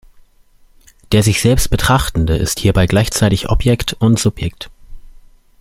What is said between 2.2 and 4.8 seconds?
ist hierbei gleichzeitig Objekt und Subjekt.